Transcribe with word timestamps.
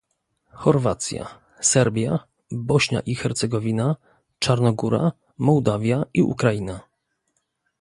Chorwacja, 0.53 1.27
Serbia, 1.61 2.27
Bośnia 2.51 2.99
i 2.99 3.15
Hercegowina, 3.15 3.95
Czarnogóra, 4.39 5.11
Mołdawia 5.37 6.03
i 6.13 6.21
Ukraina 6.23 6.79